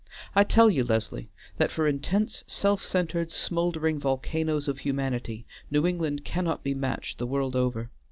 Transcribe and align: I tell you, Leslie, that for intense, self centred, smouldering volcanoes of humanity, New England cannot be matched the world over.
I 0.33 0.43
tell 0.43 0.67
you, 0.71 0.83
Leslie, 0.83 1.29
that 1.57 1.69
for 1.69 1.85
intense, 1.87 2.43
self 2.47 2.81
centred, 2.81 3.31
smouldering 3.31 3.99
volcanoes 3.99 4.67
of 4.67 4.79
humanity, 4.79 5.45
New 5.69 5.85
England 5.85 6.25
cannot 6.25 6.63
be 6.63 6.73
matched 6.73 7.19
the 7.19 7.27
world 7.27 7.55
over. 7.55 7.91